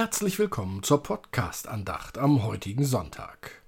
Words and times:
Herzlich 0.00 0.38
willkommen 0.38 0.82
zur 0.82 1.02
Podcast-Andacht 1.02 2.16
am 2.16 2.42
heutigen 2.42 2.86
Sonntag. 2.86 3.60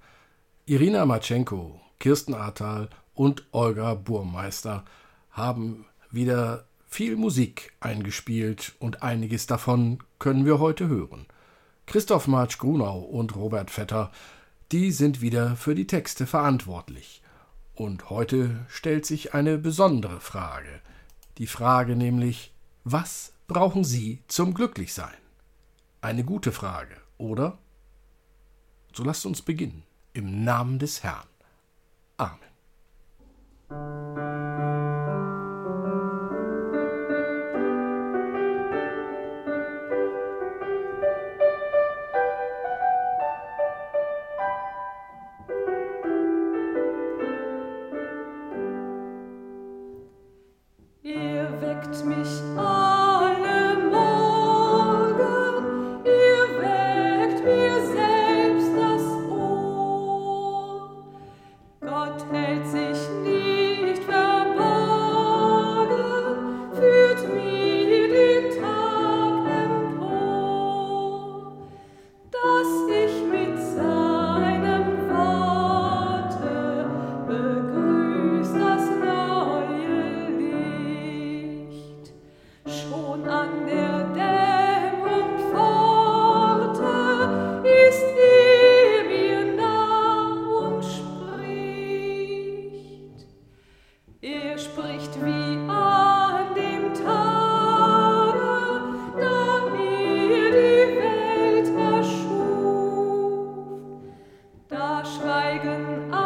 Irina 0.65 1.05
Matschenko, 1.05 1.79
Kirsten 1.99 2.33
Ahrtal 2.33 2.89
und 3.13 3.45
Olga 3.51 3.93
Burmeister 3.93 4.83
haben 5.29 5.85
wieder 6.09 6.65
viel 6.87 7.17
Musik 7.17 7.73
eingespielt 7.81 8.73
und 8.79 9.03
einiges 9.03 9.45
davon 9.45 9.99
können 10.17 10.43
wir 10.43 10.57
heute 10.57 10.87
hören. 10.87 11.27
Christoph 11.85 12.25
Marsch 12.25 12.57
Grunau 12.57 13.01
und 13.01 13.35
Robert 13.35 13.69
Vetter, 13.69 14.11
die 14.71 14.89
sind 14.91 15.21
wieder 15.21 15.55
für 15.55 15.75
die 15.75 15.85
Texte 15.85 16.25
verantwortlich. 16.25 17.21
Und 17.75 18.09
heute 18.09 18.65
stellt 18.69 19.05
sich 19.05 19.35
eine 19.35 19.59
besondere 19.59 20.19
Frage. 20.19 20.81
Die 21.37 21.45
Frage 21.45 21.95
nämlich, 21.95 22.55
was 22.83 23.33
brauchen 23.47 23.83
Sie 23.83 24.23
zum 24.27 24.55
Glücklichsein? 24.55 25.22
Eine 26.03 26.25
gute 26.25 26.51
Frage, 26.51 26.97
oder? 27.17 27.59
So 28.91 29.05
lasst 29.05 29.25
uns 29.25 29.41
beginnen. 29.41 29.83
Im 30.11 30.43
Namen 30.43 30.77
des 30.77 31.01
Herrn. 31.01 31.29
Amen. 32.17 32.39
schweigen 105.13 106.22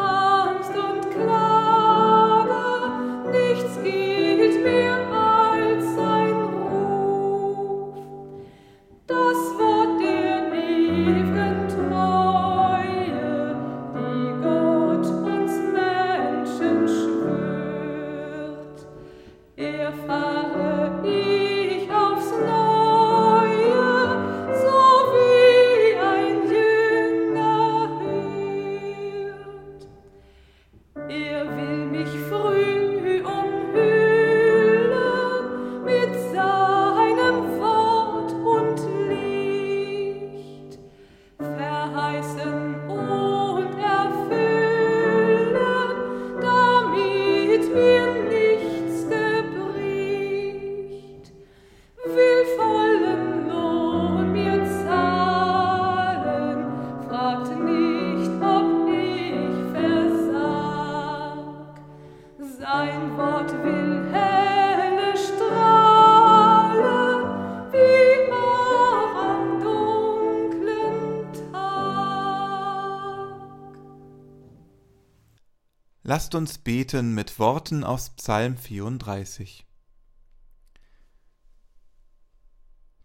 Lasst 76.17 76.33
uns 76.33 76.57
beten 76.57 77.13
mit 77.13 77.37
Worten 77.37 77.83
aus 77.83 78.09
Psalm 78.09 78.57
34. 78.57 79.67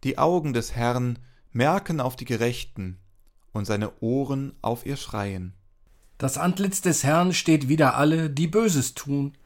Die 0.03 0.17
Augen 0.17 0.55
des 0.55 0.75
Herrn 0.75 1.19
merken 1.51 2.01
auf 2.01 2.17
die 2.17 2.25
Gerechten 2.25 2.99
und 3.53 3.67
seine 3.67 4.01
Ohren 4.01 4.55
auf 4.63 4.87
ihr 4.87 4.97
Schreien. 4.97 5.53
Das 6.17 6.39
Antlitz 6.39 6.81
des 6.81 7.05
Herrn 7.05 7.35
steht 7.35 7.69
wider 7.69 7.97
alle, 7.97 8.31
die 8.31 8.47
Böses 8.47 8.95
tun, 8.95 9.37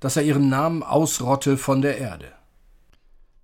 dass 0.00 0.18
er 0.18 0.22
ihren 0.24 0.50
Namen 0.50 0.82
ausrotte 0.82 1.56
von 1.56 1.80
der 1.80 1.96
Erde. 1.96 2.30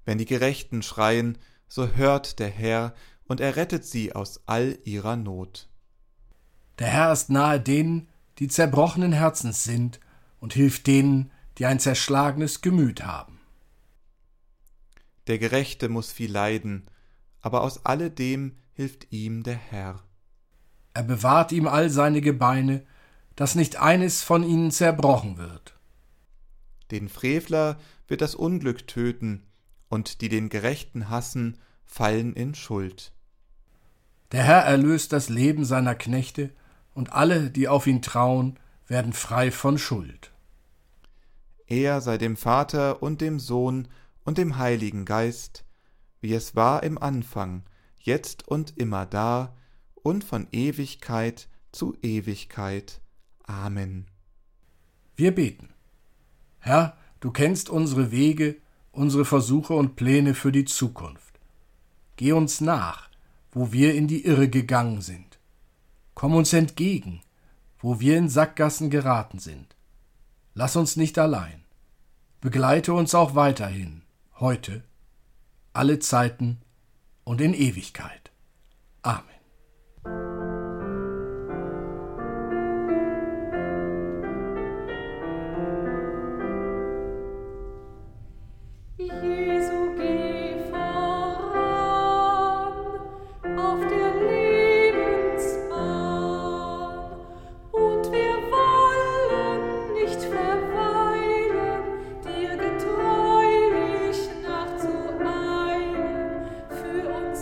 Wenn 0.04 0.18
die 0.18 0.26
Gerechten 0.26 0.82
schreien, 0.82 1.38
so 1.68 1.88
hört 1.88 2.38
der 2.38 2.50
Herr 2.50 2.92
und 3.24 3.40
er 3.40 3.56
rettet 3.56 3.86
sie 3.86 4.14
aus 4.14 4.42
all 4.44 4.78
ihrer 4.84 5.16
Not. 5.16 5.70
Der 6.78 6.88
Herr 6.88 7.12
ist 7.14 7.30
nahe 7.30 7.58
denen, 7.58 8.10
die 8.40 8.48
zerbrochenen 8.48 9.12
Herzens 9.12 9.62
sind, 9.62 10.00
und 10.40 10.54
hilft 10.54 10.86
denen, 10.86 11.30
die 11.58 11.66
ein 11.66 11.78
zerschlagenes 11.78 12.62
Gemüt 12.62 13.04
haben. 13.04 13.38
Der 15.26 15.38
Gerechte 15.38 15.90
muss 15.90 16.10
viel 16.10 16.32
leiden, 16.32 16.86
aber 17.42 17.60
aus 17.60 17.84
alledem 17.84 18.56
hilft 18.72 19.12
ihm 19.12 19.42
der 19.42 19.56
Herr. 19.56 20.02
Er 20.94 21.02
bewahrt 21.02 21.52
ihm 21.52 21.68
all 21.68 21.90
seine 21.90 22.22
Gebeine, 22.22 22.84
dass 23.36 23.54
nicht 23.54 23.76
eines 23.76 24.22
von 24.22 24.42
ihnen 24.42 24.70
zerbrochen 24.70 25.36
wird. 25.36 25.78
Den 26.90 27.10
Frevler 27.10 27.78
wird 28.08 28.22
das 28.22 28.34
Unglück 28.34 28.88
töten, 28.88 29.46
und 29.90 30.22
die 30.22 30.28
den 30.30 30.48
Gerechten 30.48 31.10
hassen, 31.10 31.58
fallen 31.84 32.32
in 32.32 32.54
Schuld. 32.54 33.12
Der 34.32 34.44
Herr 34.44 34.62
erlöst 34.62 35.12
das 35.12 35.28
Leben 35.28 35.64
seiner 35.64 35.94
Knechte 35.94 36.54
und 37.00 37.14
alle, 37.14 37.50
die 37.50 37.66
auf 37.66 37.86
ihn 37.86 38.02
trauen, 38.02 38.58
werden 38.86 39.14
frei 39.14 39.50
von 39.50 39.78
Schuld. 39.78 40.32
Er 41.66 42.02
sei 42.02 42.18
dem 42.18 42.36
Vater 42.36 43.02
und 43.02 43.22
dem 43.22 43.40
Sohn 43.40 43.88
und 44.22 44.36
dem 44.36 44.58
Heiligen 44.58 45.06
Geist, 45.06 45.64
wie 46.20 46.34
es 46.34 46.54
war 46.56 46.82
im 46.82 46.98
Anfang, 46.98 47.62
jetzt 47.98 48.46
und 48.46 48.76
immer 48.76 49.06
da 49.06 49.56
und 49.94 50.24
von 50.24 50.46
Ewigkeit 50.52 51.48
zu 51.72 51.96
Ewigkeit. 52.02 53.00
Amen. 53.44 54.04
Wir 55.16 55.34
beten. 55.34 55.70
Herr, 56.58 56.98
du 57.20 57.30
kennst 57.30 57.70
unsere 57.70 58.10
Wege, 58.10 58.56
unsere 58.92 59.24
Versuche 59.24 59.72
und 59.72 59.96
Pläne 59.96 60.34
für 60.34 60.52
die 60.52 60.66
Zukunft. 60.66 61.40
Geh 62.16 62.32
uns 62.32 62.60
nach, 62.60 63.08
wo 63.52 63.72
wir 63.72 63.94
in 63.94 64.06
die 64.06 64.26
Irre 64.26 64.50
gegangen 64.50 65.00
sind. 65.00 65.29
Komm 66.20 66.34
uns 66.34 66.52
entgegen, 66.52 67.22
wo 67.78 67.98
wir 67.98 68.18
in 68.18 68.28
Sackgassen 68.28 68.90
geraten 68.90 69.38
sind. 69.38 69.74
Lass 70.52 70.76
uns 70.76 70.96
nicht 70.96 71.18
allein. 71.18 71.64
Begleite 72.42 72.92
uns 72.92 73.14
auch 73.14 73.36
weiterhin, 73.36 74.02
heute, 74.38 74.84
alle 75.72 75.98
Zeiten 75.98 76.60
und 77.24 77.40
in 77.40 77.54
Ewigkeit. 77.54 78.30
Amen. 79.00 79.39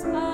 us 0.05 0.28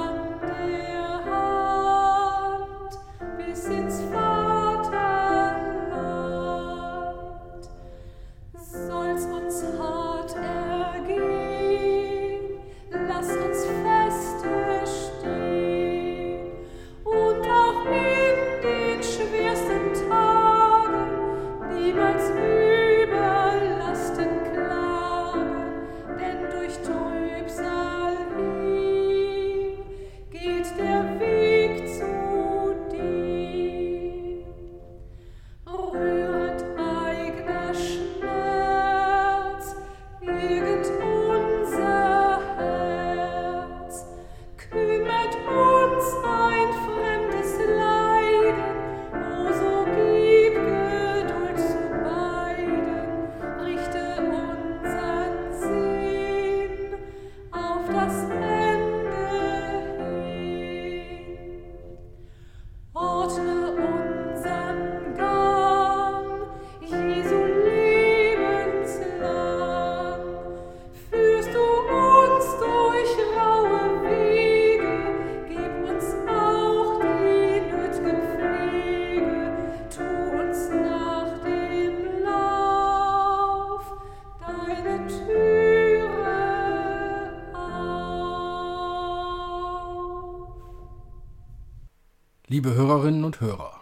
Liebe 92.64 92.76
Hörerinnen 92.76 93.24
und 93.24 93.42
Hörer, 93.42 93.78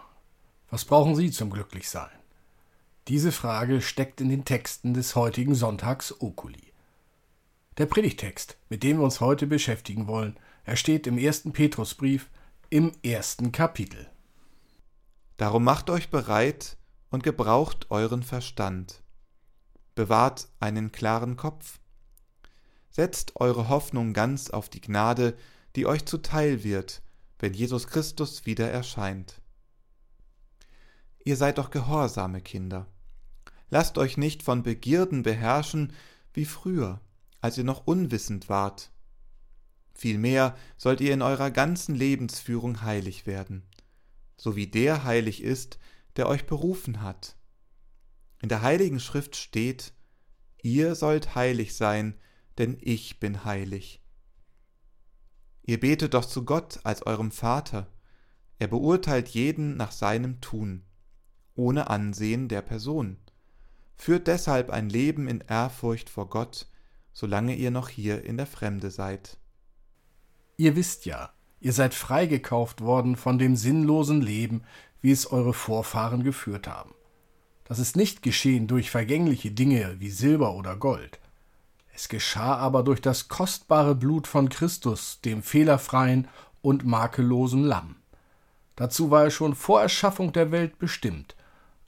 was 0.69 0.83
brauchen 0.83 1.15
Sie 1.15 1.31
zum 1.31 1.51
Glücklichsein? 1.51 2.11
Diese 3.07 3.31
Frage 3.31 3.79
steckt 3.79 4.19
in 4.19 4.27
den 4.27 4.43
Texten 4.43 4.93
des 4.93 5.15
heutigen 5.15 5.55
Sonntags 5.55 6.13
Okuli. 6.19 6.73
Der 7.77 7.85
Predigtext, 7.85 8.57
mit 8.67 8.83
dem 8.83 8.97
wir 8.97 9.05
uns 9.05 9.21
heute 9.21 9.47
beschäftigen 9.47 10.07
wollen, 10.07 10.37
ersteht 10.65 11.07
im 11.07 11.17
ersten 11.17 11.53
Petrusbrief 11.53 12.29
im 12.69 12.91
ersten 13.03 13.53
Kapitel. 13.53 14.09
Darum 15.37 15.63
macht 15.63 15.89
euch 15.89 16.09
bereit 16.09 16.75
und 17.09 17.23
gebraucht 17.23 17.85
euren 17.89 18.21
Verstand. 18.21 19.01
Bewahrt 19.95 20.49
einen 20.59 20.91
klaren 20.91 21.37
Kopf. 21.37 21.79
Setzt 22.89 23.37
eure 23.37 23.69
Hoffnung 23.69 24.11
ganz 24.11 24.49
auf 24.49 24.67
die 24.67 24.81
Gnade, 24.81 25.37
die 25.77 25.85
euch 25.85 26.05
zuteil 26.05 26.65
wird, 26.65 27.01
wenn 27.43 27.53
Jesus 27.53 27.87
Christus 27.87 28.45
wieder 28.45 28.71
erscheint. 28.71 29.41
Ihr 31.25 31.35
seid 31.35 31.57
doch 31.57 31.71
gehorsame 31.71 32.39
Kinder. 32.39 32.87
Lasst 33.69 33.97
euch 33.97 34.15
nicht 34.15 34.43
von 34.43 34.63
Begierden 34.63 35.23
beherrschen 35.23 35.91
wie 36.33 36.45
früher, 36.45 37.01
als 37.41 37.57
ihr 37.57 37.65
noch 37.65 37.85
unwissend 37.85 38.47
wart. 38.47 38.91
Vielmehr 39.93 40.55
sollt 40.77 41.01
ihr 41.01 41.13
in 41.13 41.21
eurer 41.21 41.51
ganzen 41.51 41.95
Lebensführung 41.95 42.81
heilig 42.81 43.25
werden, 43.25 43.63
so 44.37 44.55
wie 44.55 44.67
der 44.67 45.03
heilig 45.03 45.43
ist, 45.43 45.79
der 46.15 46.29
euch 46.29 46.45
berufen 46.45 47.01
hat. 47.01 47.35
In 48.41 48.47
der 48.47 48.61
heiligen 48.61 49.01
Schrift 49.01 49.35
steht, 49.35 49.91
ihr 50.61 50.95
sollt 50.95 51.35
heilig 51.35 51.75
sein, 51.75 52.17
denn 52.57 52.77
ich 52.79 53.19
bin 53.19 53.43
heilig. 53.43 54.01
Ihr 55.65 55.79
betet 55.79 56.13
doch 56.13 56.25
zu 56.25 56.43
Gott 56.43 56.79
als 56.83 57.05
eurem 57.05 57.31
Vater. 57.31 57.87
Er 58.59 58.67
beurteilt 58.67 59.29
jeden 59.29 59.77
nach 59.77 59.91
seinem 59.91 60.41
Tun, 60.41 60.83
ohne 61.55 61.89
Ansehen 61.89 62.49
der 62.49 62.61
Person. 62.61 63.17
Führt 63.95 64.27
deshalb 64.27 64.69
ein 64.69 64.89
Leben 64.89 65.27
in 65.27 65.41
Ehrfurcht 65.47 66.09
vor 66.09 66.29
Gott, 66.29 66.67
solange 67.13 67.55
ihr 67.55 67.71
noch 67.71 67.89
hier 67.89 68.25
in 68.25 68.37
der 68.37 68.47
Fremde 68.47 68.91
seid. 68.91 69.37
Ihr 70.57 70.75
wisst 70.75 71.05
ja, 71.05 71.31
ihr 71.59 71.73
seid 71.73 71.93
freigekauft 71.93 72.81
worden 72.81 73.15
von 73.15 73.37
dem 73.37 73.55
sinnlosen 73.55 74.21
Leben, 74.21 74.63
wie 75.01 75.11
es 75.11 75.31
eure 75.31 75.53
Vorfahren 75.53 76.23
geführt 76.23 76.67
haben. 76.67 76.93
Das 77.63 77.79
ist 77.79 77.95
nicht 77.95 78.21
geschehen 78.21 78.67
durch 78.67 78.91
vergängliche 78.91 79.51
Dinge 79.51 79.95
wie 79.99 80.09
Silber 80.09 80.55
oder 80.55 80.75
Gold. 80.75 81.19
Es 81.93 82.09
geschah 82.09 82.55
aber 82.55 82.83
durch 82.83 83.01
das 83.01 83.27
kostbare 83.27 83.93
Blut 83.93 84.25
von 84.25 84.49
Christus, 84.49 85.21
dem 85.21 85.43
fehlerfreien 85.43 86.27
und 86.61 86.85
makellosen 86.85 87.63
Lamm. 87.63 87.97
Dazu 88.75 89.11
war 89.11 89.25
er 89.25 89.31
schon 89.31 89.53
vor 89.53 89.81
Erschaffung 89.81 90.33
der 90.33 90.51
Welt 90.51 90.79
bestimmt, 90.79 91.35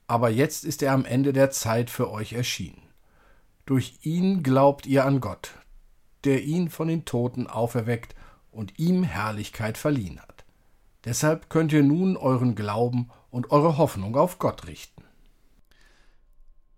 aber 0.06 0.30
jetzt 0.30 0.64
ist 0.64 0.84
er 0.84 0.94
am 0.94 1.06
Ende 1.06 1.34
der 1.34 1.50
Zeit 1.50 1.90
für 1.90 2.12
euch 2.12 2.34
erschienen. 2.34 2.84
Durch 3.66 3.98
ihn 4.04 4.44
glaubt 4.44 4.86
ihr 4.86 5.06
an 5.06 5.20
Gott, 5.22 5.54
der 6.24 6.44
ihn 6.44 6.70
von 6.70 6.88
den 6.88 7.06
Toten 7.06 7.48
auferweckt 7.48 8.14
und 8.52 8.78
ihm 8.78 9.04
Herrlichkeit 9.04 9.76
verliehen 9.78 10.20
hat. 10.20 10.46
Deshalb 11.04 11.50
könnt 11.50 11.74
ihr 11.74 11.82
nun 11.82 12.16
euren 12.16 12.54
Glauben 12.54 13.10
und 13.32 13.50
eure 13.50 13.78
Hoffnung 13.78 14.16
auf 14.16 14.38
Gott 14.38 14.68
richten. 14.68 15.04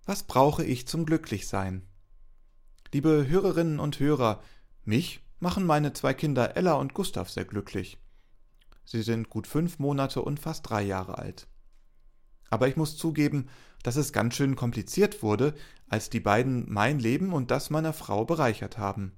Was 0.06 0.24
brauche 0.24 0.64
ich 0.64 0.88
zum 0.88 1.06
Glücklichsein? 1.06 1.82
Liebe 2.94 3.28
Hörerinnen 3.28 3.80
und 3.80 4.00
Hörer, 4.00 4.42
mich 4.86 5.22
machen 5.40 5.66
meine 5.66 5.94
zwei 5.94 6.14
Kinder 6.14 6.56
Ella 6.56 6.74
und 6.74 6.94
Gustav 6.94 7.30
sehr 7.30 7.46
glücklich. 7.46 7.98
Sie 8.86 9.02
sind 9.02 9.30
gut 9.30 9.46
fünf 9.46 9.80
Monate 9.80 10.22
und 10.22 10.40
fast 10.40 10.70
drei 10.70 10.84
Jahre 10.84 11.18
alt. 11.18 11.48
Aber 12.50 12.70
ich 12.70 12.78
muss 12.78 12.96
zugeben, 12.96 13.50
dass 13.84 13.98
es 13.98 14.14
ganz 14.14 14.36
schön 14.36 14.56
kompliziert 14.56 15.22
wurde, 15.22 15.54
als 15.90 16.10
die 16.10 16.22
beiden 16.22 16.72
mein 16.72 17.00
Leben 17.00 17.34
und 17.34 17.52
das 17.52 17.70
meiner 17.70 17.92
Frau 17.92 18.24
bereichert 18.24 18.78
haben. 18.78 19.12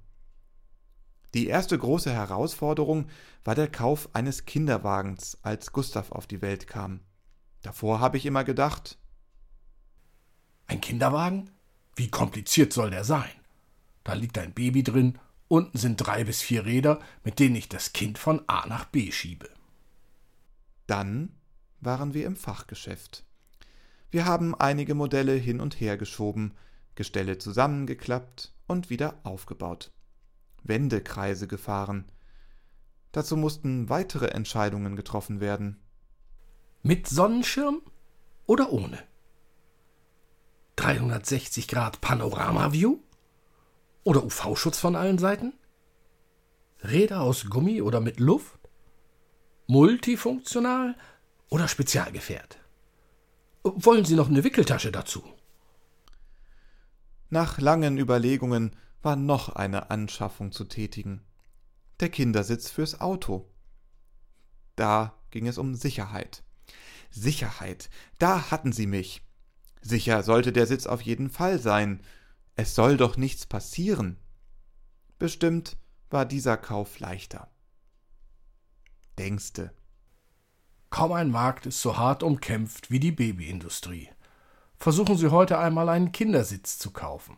Die 1.34 1.46
erste 1.46 1.78
große 1.78 2.12
Herausforderung 2.12 3.06
war 3.44 3.54
der 3.54 3.70
Kauf 3.70 4.08
eines 4.14 4.46
Kinderwagens, 4.46 5.38
als 5.42 5.70
Gustav 5.70 6.10
auf 6.10 6.26
die 6.26 6.42
Welt 6.42 6.66
kam. 6.66 7.00
Davor 7.62 8.00
habe 8.00 8.16
ich 8.16 8.26
immer 8.26 8.42
gedacht. 8.42 8.98
Ein 10.66 10.80
Kinderwagen? 10.80 11.50
Wie 11.94 12.10
kompliziert 12.10 12.72
soll 12.72 12.90
der 12.90 13.04
sein? 13.04 13.30
Da 14.04 14.14
liegt 14.14 14.38
ein 14.38 14.52
Baby 14.52 14.82
drin, 14.82 15.18
unten 15.48 15.78
sind 15.78 15.96
drei 15.96 16.24
bis 16.24 16.42
vier 16.42 16.64
Räder, 16.64 17.00
mit 17.24 17.38
denen 17.38 17.56
ich 17.56 17.68
das 17.68 17.92
Kind 17.92 18.18
von 18.18 18.42
A 18.46 18.66
nach 18.66 18.86
B 18.86 19.10
schiebe. 19.12 19.48
Dann 20.86 21.34
waren 21.80 22.14
wir 22.14 22.26
im 22.26 22.36
Fachgeschäft. 22.36 23.24
Wir 24.10 24.26
haben 24.26 24.54
einige 24.54 24.94
Modelle 24.94 25.34
hin 25.34 25.60
und 25.60 25.80
her 25.80 25.96
geschoben, 25.96 26.54
Gestelle 26.94 27.38
zusammengeklappt 27.38 28.52
und 28.66 28.90
wieder 28.90 29.20
aufgebaut. 29.22 29.92
Wendekreise 30.62 31.46
gefahren. 31.46 32.04
Dazu 33.12 33.36
mussten 33.36 33.88
weitere 33.88 34.28
Entscheidungen 34.28 34.96
getroffen 34.96 35.40
werden. 35.40 35.80
Mit 36.82 37.08
Sonnenschirm 37.08 37.82
oder 38.46 38.72
ohne? 38.72 38.98
360 40.76 41.68
Grad 41.68 42.00
Panoramaview? 42.00 42.98
Oder 44.04 44.24
UV-Schutz 44.24 44.78
von 44.78 44.96
allen 44.96 45.18
Seiten? 45.18 45.52
Räder 46.82 47.20
aus 47.20 47.46
Gummi 47.50 47.82
oder 47.82 48.00
mit 48.00 48.20
Luft? 48.20 48.58
Multifunktional 49.66 50.96
oder 51.48 51.68
Spezialgefährt? 51.68 52.58
Wollen 53.62 54.04
Sie 54.04 54.14
noch 54.14 54.28
eine 54.28 54.42
Wickeltasche 54.42 54.90
dazu? 54.90 55.22
Nach 57.28 57.60
langen 57.60 57.98
Überlegungen 57.98 58.74
war 59.02 59.16
noch 59.16 59.50
eine 59.50 59.90
Anschaffung 59.90 60.50
zu 60.50 60.64
tätigen. 60.64 61.22
Der 62.00 62.08
Kindersitz 62.08 62.70
fürs 62.70 63.00
Auto. 63.00 63.48
Da 64.76 65.14
ging 65.30 65.46
es 65.46 65.58
um 65.58 65.74
Sicherheit. 65.74 66.42
Sicherheit, 67.10 67.90
da 68.18 68.50
hatten 68.50 68.72
sie 68.72 68.86
mich. 68.86 69.22
Sicher 69.82 70.22
sollte 70.22 70.52
der 70.52 70.66
Sitz 70.66 70.86
auf 70.86 71.02
jeden 71.02 71.30
Fall 71.30 71.58
sein, 71.58 72.00
es 72.56 72.74
soll 72.74 72.96
doch 72.96 73.16
nichts 73.16 73.46
passieren. 73.46 74.18
Bestimmt 75.18 75.76
war 76.10 76.24
dieser 76.24 76.56
Kauf 76.56 76.98
leichter. 76.98 77.50
Denkste. 79.18 79.72
Kaum 80.90 81.12
ein 81.12 81.30
Markt 81.30 81.66
ist 81.66 81.80
so 81.80 81.96
hart 81.96 82.22
umkämpft 82.22 82.90
wie 82.90 83.00
die 83.00 83.12
Babyindustrie. 83.12 84.08
Versuchen 84.76 85.16
Sie 85.16 85.30
heute 85.30 85.58
einmal 85.58 85.88
einen 85.88 86.10
Kindersitz 86.10 86.78
zu 86.78 86.90
kaufen. 86.90 87.36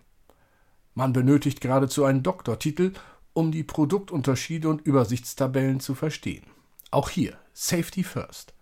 Man 0.95 1.13
benötigt 1.13 1.61
geradezu 1.61 2.05
einen 2.05 2.23
Doktortitel, 2.23 2.93
um 3.33 3.51
die 3.51 3.65
Produktunterschiede 3.65 4.69
und 4.69 4.83
Übersichtstabellen 4.83 5.81
zu 5.81 5.95
verstehen. 5.95 6.47
Auch 6.91 7.09
hier 7.11 7.37
Safety 7.53 8.05
First. 8.05 8.55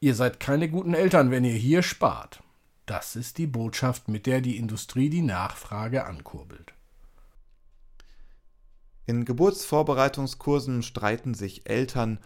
Ihr 0.00 0.14
seid 0.14 0.40
keine 0.40 0.68
guten 0.68 0.94
Eltern, 0.94 1.30
wenn 1.30 1.44
ihr 1.44 1.52
hier 1.54 1.82
spart. 1.82 2.42
Das 2.90 3.14
ist 3.14 3.38
die 3.38 3.46
Botschaft, 3.46 4.08
mit 4.08 4.26
der 4.26 4.40
die 4.40 4.56
Industrie 4.56 5.10
die 5.10 5.22
Nachfrage 5.22 6.06
ankurbelt. 6.06 6.74
In 9.06 9.24
Geburtsvorbereitungskursen 9.24 10.82
streiten 10.82 11.34
sich 11.34 11.70
Eltern, 11.70 12.18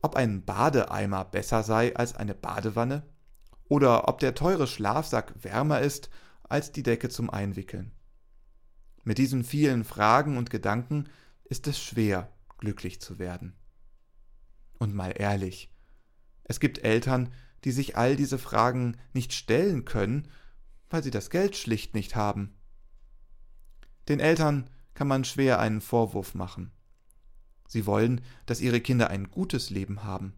ob 0.00 0.16
ein 0.16 0.42
Badeeimer 0.42 1.26
besser 1.26 1.62
sei 1.62 1.94
als 1.94 2.16
eine 2.16 2.34
Badewanne 2.34 3.02
oder 3.68 4.08
ob 4.08 4.18
der 4.20 4.34
teure 4.34 4.66
Schlafsack 4.66 5.34
wärmer 5.44 5.80
ist 5.80 6.08
als 6.44 6.72
die 6.72 6.82
Decke 6.82 7.10
zum 7.10 7.28
Einwickeln. 7.28 7.92
Mit 9.04 9.18
diesen 9.18 9.44
vielen 9.44 9.84
Fragen 9.84 10.38
und 10.38 10.48
Gedanken 10.48 11.10
ist 11.44 11.66
es 11.66 11.78
schwer, 11.78 12.32
glücklich 12.56 13.02
zu 13.02 13.18
werden. 13.18 13.54
Und 14.78 14.94
mal 14.94 15.12
ehrlich, 15.14 15.70
es 16.44 16.58
gibt 16.58 16.78
Eltern, 16.78 17.34
die 17.66 17.72
sich 17.72 17.96
all 17.96 18.14
diese 18.14 18.38
Fragen 18.38 18.96
nicht 19.12 19.32
stellen 19.32 19.84
können, 19.84 20.28
weil 20.88 21.02
sie 21.02 21.10
das 21.10 21.30
Geld 21.30 21.56
schlicht 21.56 21.94
nicht 21.94 22.14
haben. 22.14 22.54
Den 24.08 24.20
Eltern 24.20 24.70
kann 24.94 25.08
man 25.08 25.24
schwer 25.24 25.58
einen 25.58 25.80
Vorwurf 25.80 26.36
machen. 26.36 26.70
Sie 27.66 27.84
wollen, 27.84 28.20
dass 28.46 28.60
ihre 28.60 28.80
Kinder 28.80 29.10
ein 29.10 29.32
gutes 29.32 29.70
Leben 29.70 30.04
haben, 30.04 30.34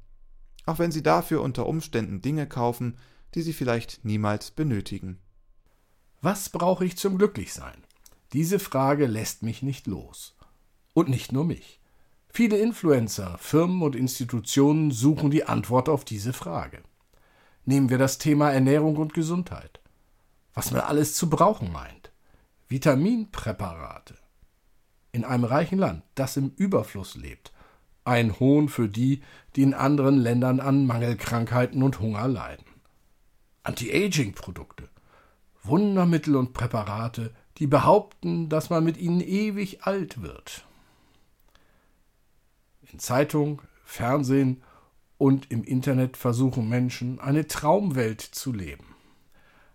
auch 0.64 0.78
wenn 0.78 0.90
sie 0.90 1.02
dafür 1.02 1.42
unter 1.42 1.66
Umständen 1.66 2.22
Dinge 2.22 2.46
kaufen, 2.46 2.96
die 3.34 3.42
sie 3.42 3.52
vielleicht 3.52 4.06
niemals 4.06 4.50
benötigen. 4.50 5.18
Was 6.22 6.48
brauche 6.48 6.86
ich 6.86 6.96
zum 6.96 7.18
Glücklichsein? 7.18 7.84
Diese 8.32 8.58
Frage 8.58 9.04
lässt 9.06 9.42
mich 9.42 9.60
nicht 9.60 9.86
los. 9.86 10.34
Und 10.94 11.10
nicht 11.10 11.30
nur 11.32 11.44
mich. 11.44 11.78
Viele 12.30 12.56
Influencer, 12.56 13.36
Firmen 13.36 13.82
und 13.82 13.96
Institutionen 13.96 14.92
suchen 14.92 15.30
die 15.30 15.44
Antwort 15.44 15.90
auf 15.90 16.06
diese 16.06 16.32
Frage. 16.32 16.82
Nehmen 17.68 17.90
wir 17.90 17.98
das 17.98 18.16
Thema 18.16 18.50
Ernährung 18.50 18.96
und 18.96 19.12
Gesundheit. 19.12 19.80
Was 20.54 20.70
man 20.70 20.80
alles 20.80 21.12
zu 21.12 21.28
brauchen 21.28 21.70
meint. 21.70 22.10
Vitaminpräparate. 22.66 24.16
In 25.12 25.22
einem 25.22 25.44
reichen 25.44 25.78
Land, 25.78 26.02
das 26.14 26.38
im 26.38 26.50
Überfluss 26.56 27.14
lebt. 27.14 27.52
Ein 28.04 28.40
Hohn 28.40 28.70
für 28.70 28.88
die, 28.88 29.20
die 29.54 29.60
in 29.60 29.74
anderen 29.74 30.16
Ländern 30.16 30.60
an 30.60 30.86
Mangelkrankheiten 30.86 31.82
und 31.82 32.00
Hunger 32.00 32.26
leiden. 32.26 32.64
Anti-Aging-Produkte. 33.64 34.88
Wundermittel 35.62 36.36
und 36.36 36.54
Präparate, 36.54 37.34
die 37.58 37.66
behaupten, 37.66 38.48
dass 38.48 38.70
man 38.70 38.82
mit 38.82 38.96
ihnen 38.96 39.20
ewig 39.20 39.82
alt 39.82 40.22
wird. 40.22 40.64
In 42.90 42.98
Zeitung, 42.98 43.60
Fernsehen 43.84 44.62
und 45.18 45.50
im 45.50 45.64
Internet 45.64 46.16
versuchen 46.16 46.68
Menschen, 46.68 47.20
eine 47.20 47.46
Traumwelt 47.46 48.20
zu 48.20 48.52
leben. 48.52 48.94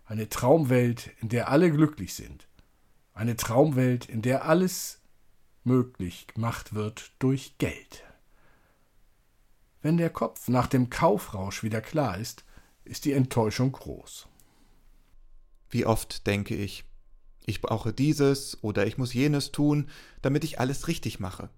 Eine 0.06 0.28
Traumwelt, 0.28 1.10
in 1.20 1.28
der 1.28 1.48
alle 1.48 1.70
glücklich 1.70 2.14
sind. 2.14 2.48
Eine 3.12 3.36
Traumwelt, 3.36 4.06
in 4.06 4.22
der 4.22 4.46
alles 4.46 5.00
möglich 5.62 6.26
gemacht 6.26 6.74
wird 6.74 7.12
durch 7.18 7.56
Geld. 7.58 8.02
Wenn 9.82 9.98
der 9.98 10.10
Kopf 10.10 10.48
nach 10.48 10.66
dem 10.66 10.88
Kaufrausch 10.88 11.62
wieder 11.62 11.80
klar 11.80 12.18
ist, 12.18 12.44
ist 12.84 13.04
die 13.04 13.12
Enttäuschung 13.12 13.72
groß. 13.72 14.26
Wie 15.68 15.86
oft 15.86 16.26
denke 16.26 16.54
ich, 16.54 16.84
ich 17.46 17.60
brauche 17.60 17.92
dieses 17.92 18.62
oder 18.62 18.86
ich 18.86 18.96
muss 18.96 19.12
jenes 19.12 19.52
tun, 19.52 19.90
damit 20.22 20.44
ich 20.44 20.58
alles 20.58 20.88
richtig 20.88 21.20
mache. 21.20 21.50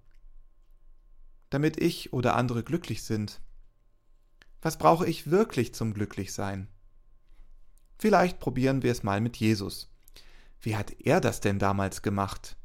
Damit 1.51 1.81
ich 1.81 2.13
oder 2.13 2.35
andere 2.35 2.65
glücklich 2.65 3.05
sind. 3.05 3.41
Was 4.67 4.79
brauche 4.79 5.07
ich 5.07 5.31
wirklich 5.31 5.75
zum 5.75 5.95
Glücklichsein? 5.95 6.67
Vielleicht 8.01 8.41
probieren 8.41 8.83
wir 8.83 8.91
es 8.91 9.05
mal 9.05 9.21
mit 9.21 9.37
Jesus. 9.37 9.89
Wie 10.61 10.75
hat 10.75 10.91
er 11.03 11.21
das 11.21 11.41
denn 11.41 11.61
damals 11.61 12.03
gemacht? 12.03 12.57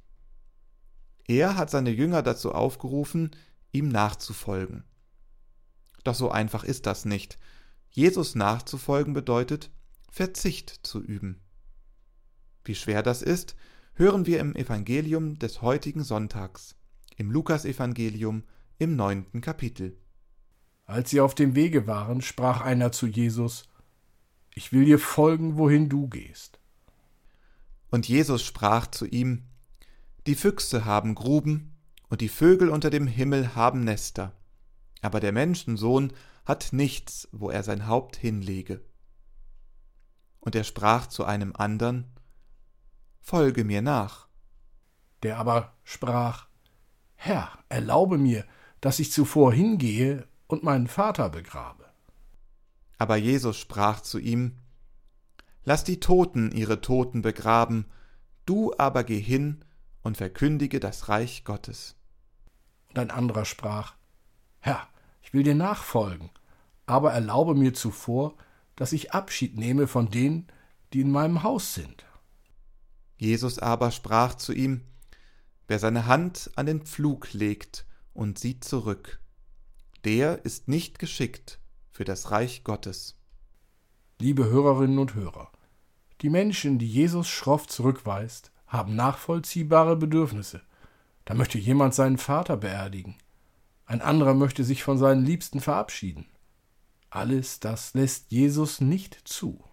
Er 1.27 1.58
hat 1.58 1.70
seine 1.70 1.91
Jünger 1.91 2.24
dazu 2.24 2.53
aufgerufen, 2.53 3.29
ihm 3.72 3.88
nachzufolgen. 3.88 4.84
Doch 6.03 6.15
so 6.15 6.31
einfach 6.31 6.63
ist 6.63 6.88
das 6.88 7.05
nicht. 7.05 7.38
Jesus 7.91 8.34
nachzufolgen 8.34 9.13
bedeutet, 9.13 9.70
Verzicht 10.10 10.79
zu 10.81 11.03
üben. 11.03 11.39
Wie 12.63 12.74
schwer 12.74 13.03
das 13.03 13.22
ist, 13.22 13.55
hören 13.93 14.25
wir 14.25 14.39
im 14.39 14.55
Evangelium 14.55 15.38
des 15.38 15.62
heutigen 15.62 16.03
Sonntags, 16.03 16.75
im 17.15 17.29
Lukasevangelium 17.29 18.43
im 18.79 18.96
neunten 18.96 19.41
Kapitel. 19.41 20.01
Als 20.91 21.10
sie 21.10 21.21
auf 21.21 21.36
dem 21.36 21.55
Wege 21.55 21.88
waren, 21.88 22.21
sprach 22.21 22.60
einer 22.60 22.91
zu 22.91 23.07
Jesus, 23.07 23.63
Ich 24.53 24.74
will 24.74 24.83
dir 24.83 25.00
folgen, 25.00 25.57
wohin 25.57 25.88
du 25.88 26.10
gehst. 26.10 26.60
Und 27.89 28.10
Jesus 28.10 28.43
sprach 28.43 28.88
zu 28.88 29.05
ihm, 29.05 29.43
Die 30.27 30.36
Füchse 30.36 30.83
haben 30.83 31.15
Gruben, 31.15 31.77
und 32.10 32.19
die 32.19 32.27
Vögel 32.27 32.67
unter 32.67 32.89
dem 32.89 33.07
Himmel 33.07 33.55
haben 33.55 33.86
Nester, 33.86 34.33
aber 35.01 35.21
der 35.21 35.31
Menschensohn 35.31 36.12
hat 36.43 36.74
nichts, 36.74 37.29
wo 37.31 37.50
er 37.50 37.63
sein 37.63 37.88
Haupt 37.88 38.17
hinlege. 38.17 38.81
Und 40.41 40.55
er 40.55 40.65
sprach 40.65 41.07
zu 41.07 41.24
einem 41.24 41.55
andern, 41.55 42.12
folge 43.21 43.63
mir 43.63 43.81
nach. 43.81 44.27
Der 45.24 45.38
aber 45.38 45.74
sprach, 45.86 46.48
Herr, 47.15 47.50
erlaube 47.69 48.17
mir, 48.17 48.43
dass 48.81 49.00
ich 49.00 49.13
zuvor 49.13 49.53
hingehe 49.53 50.27
und 50.51 50.63
meinen 50.63 50.88
Vater 50.88 51.29
begrabe. 51.29 51.86
Aber 52.98 53.15
Jesus 53.15 53.58
sprach 53.58 54.01
zu 54.01 54.20
ihm, 54.20 54.58
Lass 55.63 55.84
die 55.84 56.00
Toten 56.00 56.51
ihre 56.51 56.81
Toten 56.81 57.22
begraben, 57.22 57.86
du 58.46 58.74
aber 58.77 59.03
geh 59.03 59.20
hin 59.20 59.63
und 60.01 60.17
verkündige 60.17 60.79
das 60.79 61.08
Reich 61.08 61.43
Gottes. 61.46 61.96
Und 62.89 63.00
ein 63.00 63.12
anderer 63.12 63.46
sprach, 63.46 63.96
Herr, 64.60 64.88
ich 65.22 65.34
will 65.34 65.43
dir 65.43 65.55
nachfolgen, 65.55 66.31
aber 66.88 67.13
erlaube 67.13 67.53
mir 67.53 67.74
zuvor, 67.74 68.36
dass 68.75 68.91
ich 68.91 69.13
Abschied 69.13 69.58
nehme 69.58 69.88
von 69.88 70.10
denen, 70.10 70.48
die 70.93 71.01
in 71.01 71.12
meinem 71.12 71.43
Haus 71.43 71.75
sind. 71.75 72.05
Jesus 73.17 73.60
aber 73.60 73.91
sprach 73.91 74.36
zu 74.36 74.51
ihm, 74.51 74.81
Wer 75.67 75.79
seine 75.79 76.08
Hand 76.08 76.51
an 76.55 76.65
den 76.65 76.81
Pflug 76.81 77.31
legt 77.31 77.86
und 78.13 78.38
sieht 78.38 78.65
zurück, 78.65 79.21
der 80.05 80.46
ist 80.46 80.67
nicht 80.67 81.00
geschickt 81.00 81.60
für 81.91 82.05
das 82.05 82.31
Reich 82.31 82.63
Gottes. 82.63 83.17
Liebe 84.20 84.46
Hörerinnen 84.46 85.00
und 85.00 85.13
Hörer, 85.13 85.51
die 86.22 86.29
Menschen, 86.29 86.79
die 86.79 86.88
Jesus 86.88 87.27
schroff 87.27 87.67
zurückweist, 87.67 88.51
haben 88.67 88.96
nachvollziehbare 88.96 89.96
Bedürfnisse. 89.96 90.62
Da 91.25 91.34
möchte 91.34 91.58
jemand 91.58 91.93
seinen 91.93 92.17
Vater 92.17 92.58
beerdigen. 92.58 93.17
Ein 93.86 94.01
anderer 94.01 94.34
möchte 94.34 94.63
sich 94.63 94.84
von 94.84 94.98
seinen 94.98 95.25
Liebsten 95.25 95.60
verabschieden. 95.60 96.25
Alles 97.10 97.60
das 97.60 97.93
lässt 97.93 98.31
Jesus 98.31 98.79
nicht 98.79 99.20
zu. 99.25 99.63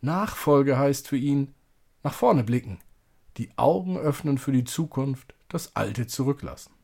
Nachfolge 0.00 0.78
heißt 0.78 1.08
für 1.08 1.16
ihn, 1.16 1.54
nach 2.02 2.14
vorne 2.14 2.44
blicken, 2.44 2.78
die 3.36 3.50
Augen 3.56 3.98
öffnen 3.98 4.38
für 4.38 4.52
die 4.52 4.64
Zukunft, 4.64 5.34
das 5.48 5.74
Alte 5.74 6.06
zurücklassen. 6.06 6.77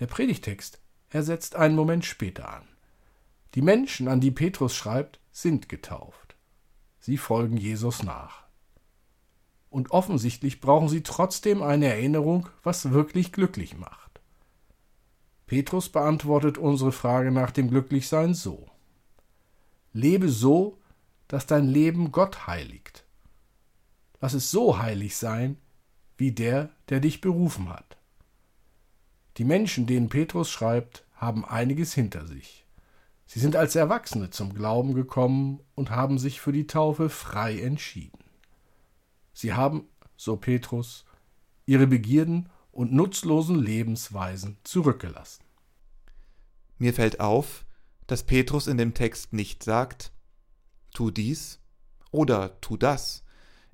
Der 0.00 0.06
Predigtext 0.06 0.80
ersetzt 1.10 1.56
einen 1.56 1.76
Moment 1.76 2.06
später 2.06 2.48
an. 2.48 2.66
Die 3.54 3.62
Menschen, 3.62 4.08
an 4.08 4.20
die 4.20 4.30
Petrus 4.30 4.74
schreibt, 4.74 5.20
sind 5.30 5.68
getauft. 5.68 6.36
Sie 6.98 7.18
folgen 7.18 7.56
Jesus 7.56 8.02
nach. 8.02 8.44
Und 9.68 9.90
offensichtlich 9.90 10.60
brauchen 10.60 10.88
sie 10.88 11.02
trotzdem 11.02 11.62
eine 11.62 11.86
Erinnerung, 11.86 12.48
was 12.62 12.90
wirklich 12.90 13.32
glücklich 13.32 13.76
macht. 13.76 14.20
Petrus 15.46 15.88
beantwortet 15.88 16.58
unsere 16.58 16.92
Frage 16.92 17.30
nach 17.30 17.50
dem 17.50 17.68
Glücklichsein 17.68 18.34
so. 18.34 18.68
Lebe 19.92 20.28
so, 20.28 20.78
dass 21.28 21.46
dein 21.46 21.66
Leben 21.66 22.10
Gott 22.10 22.46
heiligt. 22.46 23.04
Lass 24.20 24.34
es 24.34 24.50
so 24.50 24.78
heilig 24.78 25.16
sein, 25.16 25.56
wie 26.16 26.32
der, 26.32 26.70
der 26.88 27.00
dich 27.00 27.20
berufen 27.20 27.68
hat. 27.68 27.99
Die 29.36 29.44
Menschen, 29.44 29.86
denen 29.86 30.08
Petrus 30.08 30.50
schreibt, 30.50 31.04
haben 31.14 31.44
einiges 31.44 31.94
hinter 31.94 32.26
sich. 32.26 32.66
Sie 33.26 33.38
sind 33.38 33.54
als 33.54 33.76
Erwachsene 33.76 34.30
zum 34.30 34.54
Glauben 34.54 34.94
gekommen 34.94 35.60
und 35.74 35.90
haben 35.90 36.18
sich 36.18 36.40
für 36.40 36.52
die 36.52 36.66
Taufe 36.66 37.08
frei 37.08 37.60
entschieden. 37.60 38.18
Sie 39.32 39.54
haben, 39.54 39.86
so 40.16 40.36
Petrus, 40.36 41.04
ihre 41.64 41.86
Begierden 41.86 42.48
und 42.72 42.92
nutzlosen 42.92 43.56
Lebensweisen 43.56 44.58
zurückgelassen. 44.64 45.44
Mir 46.78 46.92
fällt 46.92 47.20
auf, 47.20 47.64
dass 48.06 48.24
Petrus 48.24 48.66
in 48.66 48.78
dem 48.78 48.94
Text 48.94 49.32
nicht 49.32 49.62
sagt, 49.62 50.12
tu 50.92 51.10
dies 51.10 51.60
oder 52.10 52.60
tu 52.60 52.76
das. 52.76 53.22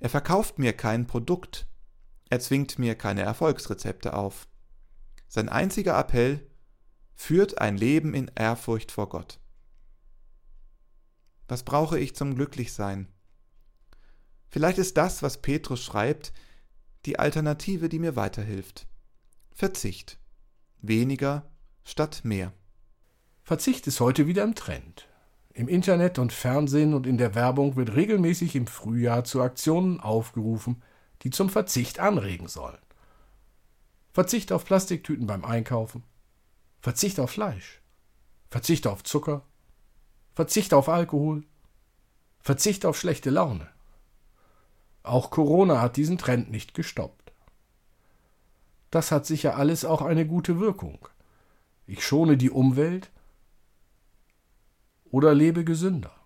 Er 0.01 0.11
verkauft 0.11 0.59
mir 0.59 0.75
kein 0.75 1.07
Produkt. 1.07 1.67
Er 2.29 2.41
zwingt 2.41 2.79
mir 2.79 2.95
keine 2.95 3.23
Erfolgsrezepte 3.23 4.13
auf. 4.13 4.47
Sein 5.29 5.49
einziger 5.49 5.99
Appell 5.99 6.47
führt 7.15 7.61
ein 7.61 7.77
Leben 7.77 8.15
in 8.15 8.31
Ehrfurcht 8.35 8.93
vor 8.93 9.09
Gott. 9.09 9.41
Was 11.49 11.63
brauche 11.63 11.99
ich 11.99 12.15
zum 12.15 12.35
Glücklichsein? 12.35 13.09
Vielleicht 14.49 14.79
ist 14.79 14.97
das, 14.97 15.23
was 15.23 15.43
Petrus 15.43 15.83
schreibt, 15.83 16.33
die 17.05 17.19
Alternative, 17.19 17.89
die 17.89 17.99
mir 17.99 18.17
weiterhilft. 18.17 18.87
Verzicht. 19.53 20.19
Weniger 20.81 21.49
statt 21.85 22.21
mehr. 22.25 22.53
Verzicht 23.43 23.87
ist 23.87 24.01
heute 24.01 24.27
wieder 24.27 24.43
im 24.43 24.55
Trend. 24.55 25.09
Im 25.55 25.69
Internet 25.69 26.19
und 26.19 26.33
Fernsehen 26.33 26.95
und 26.95 27.07
in 27.07 27.17
der 27.17 27.35
Werbung 27.35 27.77
wird 27.77 27.95
regelmäßig 27.95 28.57
im 28.57 28.67
Frühjahr 28.67 29.25
zu 29.25 29.41
Aktionen 29.41 30.01
aufgerufen, 30.01 30.83
die 31.23 31.31
zum 31.31 31.49
Verzicht 31.49 31.99
anregen 31.99 32.49
sollen. 32.49 32.79
Verzicht 34.17 34.51
auf 34.51 34.65
Plastiktüten 34.65 35.27
beim 35.27 35.45
Einkaufen, 35.45 36.03
Verzicht 36.81 37.21
auf 37.21 37.33
Fleisch, 37.33 37.83
Verzicht 38.49 38.87
auf 38.87 39.05
Zucker, 39.05 39.43
Verzicht 40.33 40.73
auf 40.73 40.89
Alkohol, 40.89 41.45
Verzicht 42.41 42.87
auf 42.87 42.99
schlechte 42.99 43.29
Laune. 43.29 43.69
Auch 45.03 45.29
Corona 45.31 45.83
hat 45.83 45.99
diesen 45.99 46.17
Trend 46.17 46.51
nicht 46.51 46.73
gestoppt. 46.73 47.35
Das 48.91 49.13
hat 49.13 49.27
sicher 49.27 49.57
alles 49.57 49.85
auch 49.85 50.01
eine 50.01 50.27
gute 50.27 50.61
Wirkung. 50.61 51.07
Ich 51.87 52.03
schone 52.03 52.39
die 52.39 52.49
Umwelt 52.51 53.11
oder 55.11 55.35
lebe 55.35 55.63
gesünder. 55.63 56.17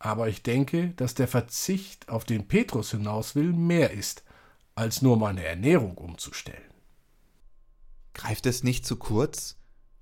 Aber 0.00 0.26
ich 0.26 0.42
denke, 0.42 0.88
dass 0.96 1.14
der 1.14 1.28
Verzicht, 1.28 2.08
auf 2.08 2.24
den 2.24 2.48
Petrus 2.48 2.90
hinaus 2.90 3.36
will, 3.36 3.52
mehr 3.52 3.92
ist, 3.92 4.23
als 4.74 5.02
nur 5.02 5.16
meine 5.16 5.44
Ernährung 5.44 5.96
umzustellen. 5.96 6.72
Greift 8.12 8.46
es 8.46 8.62
nicht 8.62 8.86
zu 8.86 8.96
kurz, 8.96 9.56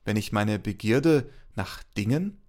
wenn 0.04 0.16
ich 0.16 0.32
meine 0.32 0.58
Begierde 0.58 1.30
nach 1.54 1.82
Dingen, 1.96 2.40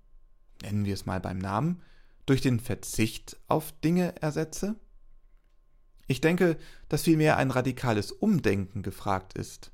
nennen 0.62 0.86
wir 0.86 0.94
es 0.94 1.06
mal 1.06 1.20
beim 1.20 1.38
Namen, 1.38 1.82
durch 2.26 2.42
den 2.42 2.60
Verzicht 2.60 3.38
auf 3.48 3.74
Dinge 3.84 4.22
ersetze? 4.22 4.76
Ich 6.08 6.22
denke, 6.22 6.58
dass 6.90 7.04
vielmehr 7.04 7.38
ein 7.38 7.52
radikales 7.52 8.12
Umdenken 8.12 8.82
gefragt 8.82 9.38
ist. 9.38 9.72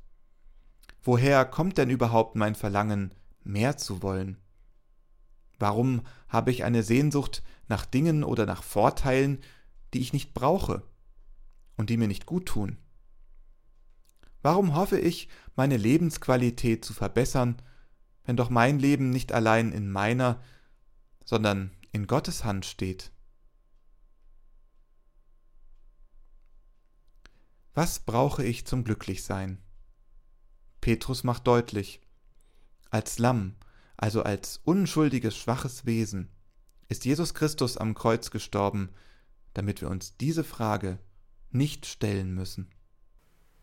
Woher 1.01 1.45
kommt 1.45 1.77
denn 1.77 1.89
überhaupt 1.89 2.35
mein 2.35 2.55
Verlangen, 2.55 3.13
mehr 3.43 3.77
zu 3.77 4.01
wollen? 4.03 4.37
Warum 5.57 6.01
habe 6.27 6.51
ich 6.51 6.63
eine 6.63 6.83
Sehnsucht 6.83 7.43
nach 7.67 7.85
Dingen 7.85 8.23
oder 8.23 8.45
nach 8.45 8.63
Vorteilen, 8.63 9.39
die 9.93 9.99
ich 9.99 10.13
nicht 10.13 10.33
brauche 10.33 10.83
und 11.79 11.89
die 11.89 11.97
mir 11.97 12.07
nicht 12.07 12.27
gut 12.27 12.45
tun? 12.45 12.77
Warum 14.41 14.75
hoffe 14.75 14.99
ich, 14.99 15.29
meine 15.55 15.77
Lebensqualität 15.77 16.85
zu 16.85 16.93
verbessern, 16.93 17.61
wenn 18.25 18.37
doch 18.37 18.49
mein 18.49 18.77
Leben 18.77 19.09
nicht 19.09 19.31
allein 19.31 19.71
in 19.71 19.91
meiner, 19.91 20.41
sondern 21.25 21.71
in 21.91 22.05
Gottes 22.05 22.43
Hand 22.43 22.65
steht? 22.65 23.11
Was 27.73 27.99
brauche 27.99 28.43
ich 28.43 28.67
zum 28.67 28.83
Glücklichsein? 28.83 29.57
Petrus 30.81 31.23
macht 31.23 31.47
deutlich, 31.47 32.01
als 32.91 33.17
Lamm 33.17 33.55
also 34.01 34.23
als 34.23 34.61
unschuldiges, 34.63 35.35
schwaches 35.35 35.85
Wesen, 35.85 36.29
ist 36.87 37.03
Jesus 37.03 37.33
Christus 37.33 37.75
am 37.75 37.95
Kreuz 37.95 38.31
gestorben, 38.31 38.91
damit 39.53 39.81
wir 39.81 39.89
uns 39.89 40.15
diese 40.15 40.45
Frage 40.45 40.99
nicht 41.51 41.85
stellen 41.85 42.33
müssen. 42.33 42.69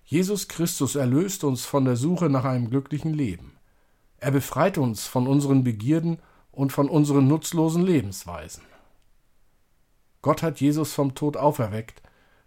Jesus 0.05 0.49
Christus 0.49 0.94
erlöst 0.94 1.44
uns 1.44 1.64
von 1.64 1.85
der 1.85 1.96
Suche 1.96 2.29
nach 2.29 2.44
einem 2.44 2.70
glücklichen 2.70 3.12
Leben. 3.12 3.57
Er 4.18 4.31
befreit 4.31 4.79
uns 4.79 5.07
von 5.07 5.27
unseren 5.27 5.64
Begierden 5.64 6.18
und 6.53 6.72
von 6.72 6.88
unseren 6.88 7.27
nutzlosen 7.27 7.85
Lebensweisen. 7.85 8.62
Gott 10.22 10.42
hat 10.42 10.61
Jesus 10.61 10.92
vom 10.92 11.14
Tod 11.14 11.37
auferweckt, 11.37 12.03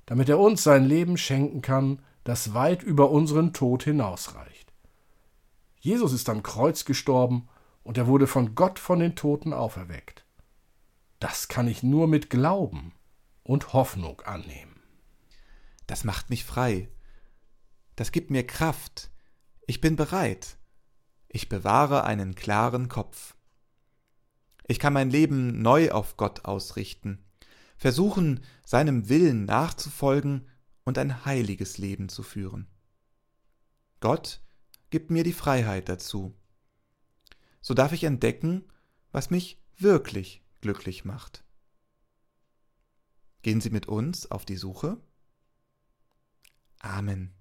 damit 0.06 0.30
er 0.30 0.40
uns 0.40 0.64
sein 0.64 0.86
Leben 0.86 1.18
schenken 1.18 1.62
kann, 1.62 2.02
das 2.24 2.54
weit 2.54 2.84
über 2.84 3.12
unseren 3.12 3.54
Tod 3.54 3.84
hinausreicht. 3.84 4.74
Jesus 5.80 6.14
ist 6.14 6.30
am 6.30 6.44
Kreuz 6.44 6.86
gestorben 6.86 7.48
und 7.84 7.98
er 7.98 8.08
wurde 8.08 8.28
von 8.28 8.56
Gott 8.56 8.80
von 8.80 9.00
den 9.00 9.16
Toten 9.16 9.54
auferweckt. 9.54 10.26
Das 11.20 11.48
kann 11.48 11.68
ich 11.68 11.84
nur 11.84 12.08
mit 12.08 12.30
Glauben 12.30 12.94
und 13.44 13.74
Hoffnung 13.74 14.22
annehmen. 14.22 14.79
Das 15.90 16.04
macht 16.04 16.30
mich 16.30 16.46
frei. 16.46 16.90
Das 17.96 18.12
gibt 18.12 18.30
mir 18.30 18.46
Kraft. 18.46 19.12
Ich 19.66 19.82
bin 19.82 19.96
bereit. 19.96 20.58
Ich 21.28 21.50
bewahre 21.50 22.04
einen 22.04 22.36
klaren 22.36 22.90
Kopf. 22.90 23.36
Ich 24.68 24.80
kann 24.80 24.94
mein 24.94 25.10
Leben 25.10 25.62
neu 25.62 25.92
auf 25.92 26.16
Gott 26.16 26.46
ausrichten, 26.46 27.26
versuchen, 27.76 28.44
seinem 28.66 29.10
Willen 29.10 29.46
nachzufolgen 29.46 30.48
und 30.84 30.98
ein 30.98 31.26
heiliges 31.26 31.80
Leben 31.80 32.08
zu 32.08 32.22
führen. 32.22 32.68
Gott 34.00 34.42
gibt 34.92 35.10
mir 35.10 35.24
die 35.24 35.34
Freiheit 35.34 35.90
dazu 35.90 36.40
so 37.62 37.74
darf 37.74 37.94
ich 37.94 38.04
entdecken, 38.04 38.66
was 39.12 39.30
mich 39.30 39.62
wirklich 39.78 40.44
glücklich 40.62 41.06
macht. 41.06 41.44
Gehen 43.42 43.62
Sie 43.62 43.70
mit 43.70 43.88
uns 43.88 44.30
auf 44.32 44.46
die 44.46 44.58
Suche? 44.58 44.98
Amen. 46.84 47.39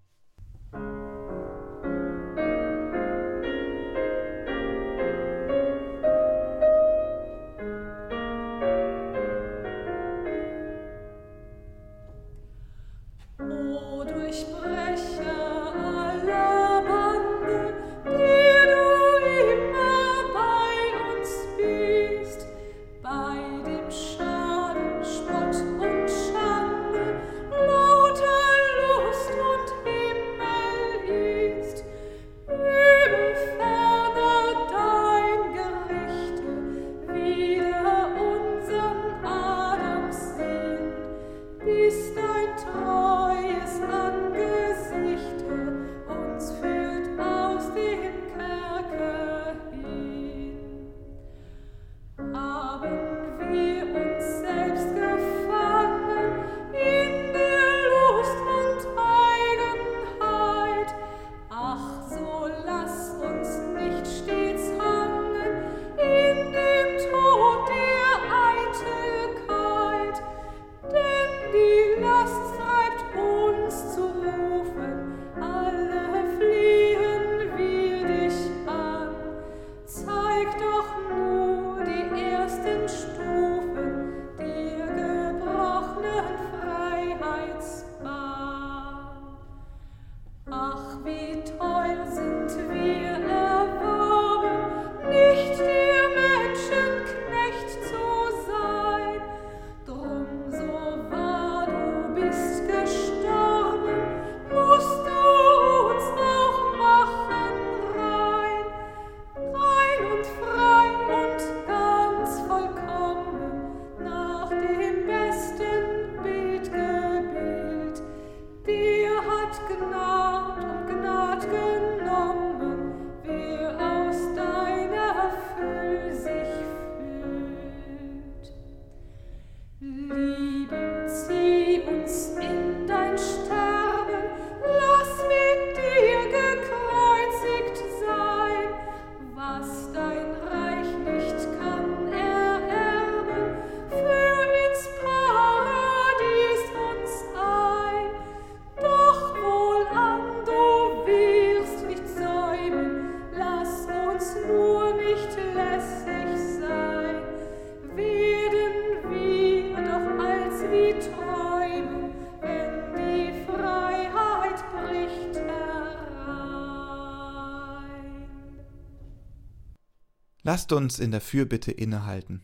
Lasst 170.69 170.77
uns 170.77 170.99
in 170.99 171.13
der 171.13 171.23
Fürbitte 171.23 171.73
innehalten. 171.73 172.43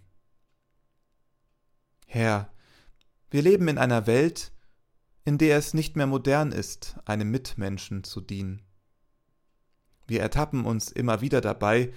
Herr, 2.07 2.51
wir 3.31 3.43
leben 3.43 3.69
in 3.69 3.77
einer 3.77 4.07
Welt, 4.07 4.51
in 5.27 5.37
der 5.37 5.59
es 5.59 5.75
nicht 5.75 5.95
mehr 5.95 6.07
modern 6.07 6.51
ist, 6.51 6.97
einem 7.05 7.31
Mitmenschen 7.31 8.03
zu 8.03 8.23
dienen. 8.23 8.63
Wir 10.07 10.23
ertappen 10.23 10.65
uns 10.65 10.91
immer 10.91 11.21
wieder 11.21 11.43
dabei, 11.43 11.93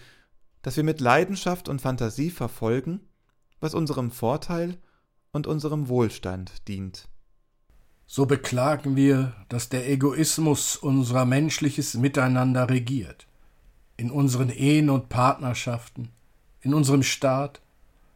dass 0.64 0.76
wir 0.76 0.84
mit 0.84 1.00
Leidenschaft 1.00 1.70
und 1.70 1.80
Fantasie 1.80 2.30
verfolgen, 2.30 3.08
was 3.62 3.74
unserem 3.74 4.12
Vorteil 4.12 4.78
und 5.32 5.48
unserem 5.48 5.88
Wohlstand 5.88 6.68
dient. 6.68 7.08
So 8.06 8.26
beklagen 8.26 8.98
wir, 8.98 9.34
dass 9.48 9.70
der 9.70 9.90
Egoismus 9.90 10.76
unser 10.76 11.24
menschliches 11.24 11.94
Miteinander 11.94 12.70
regiert, 12.70 13.28
in 13.96 14.12
unseren 14.12 14.50
Ehen 14.50 14.90
und 14.90 15.08
Partnerschaften, 15.08 16.12
in 16.62 16.74
unserem 16.74 17.04
Staat, 17.04 17.62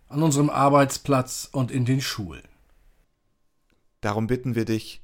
an 0.10 0.24
unserem 0.24 0.50
Arbeitsplatz 0.50 1.48
und 1.52 1.72
in 1.72 1.86
den 1.86 2.02
Schulen. 2.02 2.44
Darum 4.02 4.28
bitten 4.28 4.56
wir 4.56 4.66
dich, 4.66 5.02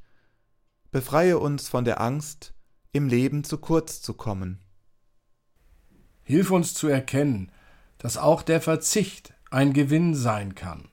befreie 0.92 1.38
uns 1.38 1.70
von 1.70 1.86
der 1.86 2.02
Angst, 2.02 2.54
im 2.92 3.08
Leben 3.08 3.44
zu 3.44 3.58
kurz 3.58 4.02
zu 4.02 4.14
kommen. 4.14 4.60
Hilf 6.24 6.52
uns 6.52 6.74
zu 6.74 6.88
erkennen, 6.88 7.52
dass 8.00 8.18
auch 8.18 8.42
der 8.42 8.62
Verzicht 8.62 9.34
ein 9.50 9.74
Gewinn 9.74 10.14
sein 10.14 10.56
kann. 10.56 10.90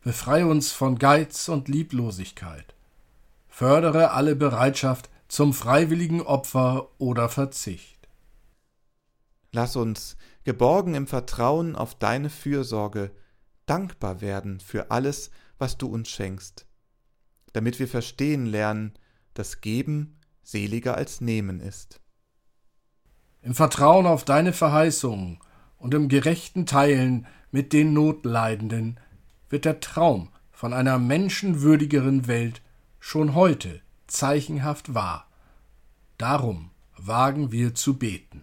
Befreie 0.00 0.46
uns 0.46 0.72
von 0.72 0.98
Geiz 0.98 1.48
und 1.48 1.68
Lieblosigkeit. 1.68 2.74
Fördere 3.48 4.10
alle 4.10 4.36
Bereitschaft 4.36 5.08
zum 5.28 5.52
freiwilligen 5.52 6.20
Opfer 6.20 6.88
oder 6.98 7.28
Verzicht. 7.28 8.08
Lass 9.52 9.76
uns, 9.76 10.16
geborgen 10.46 10.94
im 10.94 11.06
Vertrauen 11.06 11.76
auf 11.76 11.94
deine 11.94 12.30
Fürsorge, 12.30 13.10
dankbar 13.66 14.22
werden 14.22 14.60
für 14.60 14.90
alles, 14.90 15.30
was 15.58 15.76
du 15.76 15.88
uns 15.88 16.08
schenkst 16.08 16.66
damit 17.56 17.78
wir 17.78 17.88
verstehen 17.88 18.44
lernen, 18.44 18.92
dass 19.32 19.62
Geben 19.62 20.18
seliger 20.42 20.94
als 20.94 21.22
Nehmen 21.22 21.58
ist. 21.58 22.02
Im 23.40 23.54
Vertrauen 23.54 24.04
auf 24.04 24.26
deine 24.26 24.52
Verheißungen 24.52 25.38
und 25.78 25.94
im 25.94 26.10
gerechten 26.10 26.66
Teilen 26.66 27.26
mit 27.50 27.72
den 27.72 27.94
Notleidenden 27.94 29.00
wird 29.48 29.64
der 29.64 29.80
Traum 29.80 30.28
von 30.50 30.74
einer 30.74 30.98
menschenwürdigeren 30.98 32.26
Welt 32.26 32.60
schon 33.00 33.34
heute 33.34 33.80
zeichenhaft 34.06 34.92
wahr. 34.92 35.26
Darum 36.18 36.72
wagen 36.98 37.52
wir 37.52 37.74
zu 37.74 37.98
beten. 37.98 38.42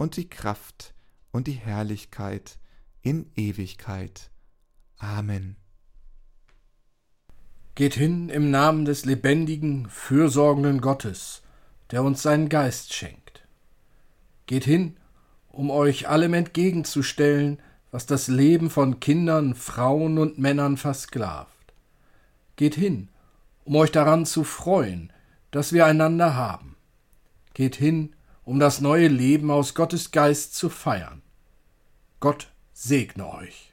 und 0.00 0.16
die 0.16 0.30
Kraft 0.30 0.94
und 1.30 1.46
die 1.46 1.52
Herrlichkeit 1.52 2.56
in 3.02 3.30
Ewigkeit. 3.36 4.30
Amen. 4.96 5.56
Geht 7.74 7.96
hin 7.96 8.30
im 8.30 8.50
Namen 8.50 8.86
des 8.86 9.04
lebendigen, 9.04 9.90
fürsorgenden 9.90 10.80
Gottes, 10.80 11.42
der 11.90 12.02
uns 12.02 12.22
seinen 12.22 12.48
Geist 12.48 12.94
schenkt. 12.94 13.46
Geht 14.46 14.64
hin, 14.64 14.96
um 15.50 15.70
euch 15.70 16.08
allem 16.08 16.32
entgegenzustellen, 16.32 17.58
was 17.90 18.06
das 18.06 18.26
Leben 18.26 18.70
von 18.70 19.00
Kindern, 19.00 19.54
Frauen 19.54 20.16
und 20.16 20.38
Männern 20.38 20.78
versklavt. 20.78 21.74
Geht 22.56 22.74
hin, 22.74 23.10
um 23.66 23.76
euch 23.76 23.92
daran 23.92 24.24
zu 24.24 24.44
freuen, 24.44 25.12
dass 25.50 25.74
wir 25.74 25.84
einander 25.84 26.36
haben. 26.36 26.76
Geht 27.52 27.76
hin, 27.76 28.14
um 28.50 28.58
das 28.58 28.80
neue 28.80 29.06
Leben 29.06 29.48
aus 29.48 29.76
Gottes 29.76 30.10
Geist 30.10 30.56
zu 30.56 30.70
feiern. 30.70 31.22
Gott 32.18 32.50
segne 32.72 33.32
euch. 33.32 33.69